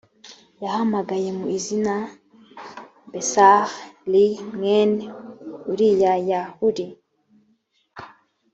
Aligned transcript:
yahamagaye 0.63 1.29
mu 1.39 1.45
izina 1.57 1.95
besal 3.11 3.61
li 4.11 4.25
mwene 4.57 5.03
uri 5.71 5.87
ya 6.31 6.41
huri 6.57 6.87